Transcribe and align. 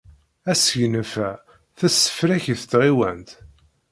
Asegnaf-a 0.51 1.29
tessefrak-it 1.79 2.61
tɣiwant. 2.71 3.29